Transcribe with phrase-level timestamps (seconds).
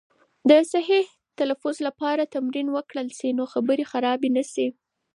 [0.49, 1.05] د صحیح
[1.39, 4.67] تلفظ لپاره تمرین وکړل سي، نو خبرې خرابې نه سي.